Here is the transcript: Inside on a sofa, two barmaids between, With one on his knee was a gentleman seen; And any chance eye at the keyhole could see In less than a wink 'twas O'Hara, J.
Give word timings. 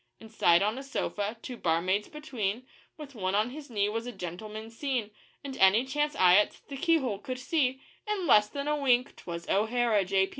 Inside 0.19 0.63
on 0.63 0.79
a 0.79 0.81
sofa, 0.81 1.37
two 1.43 1.57
barmaids 1.57 2.07
between, 2.07 2.65
With 2.97 3.13
one 3.13 3.35
on 3.35 3.51
his 3.51 3.69
knee 3.69 3.87
was 3.87 4.07
a 4.07 4.11
gentleman 4.11 4.71
seen; 4.71 5.11
And 5.43 5.55
any 5.57 5.85
chance 5.85 6.15
eye 6.15 6.37
at 6.37 6.59
the 6.69 6.77
keyhole 6.77 7.19
could 7.19 7.37
see 7.37 7.83
In 8.07 8.25
less 8.25 8.47
than 8.49 8.67
a 8.67 8.75
wink 8.75 9.15
'twas 9.15 9.47
O'Hara, 9.47 10.03
J. 10.03 10.29